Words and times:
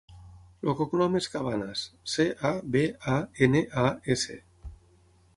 El 0.71 0.75
cognom 0.77 1.17
és 1.17 1.25
Cabanas: 1.33 1.83
ce, 2.13 2.25
a, 2.49 2.51
be, 2.75 2.81
a, 3.15 3.17
ena, 3.49 3.61
a, 3.83 3.85
essa. 4.15 4.39